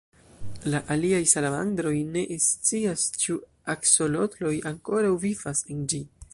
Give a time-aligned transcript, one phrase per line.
[0.73, 3.37] La aliaj salamandroj ne scias ĉu
[3.77, 6.05] aksolotloj ankoraŭ vivas en ĝi.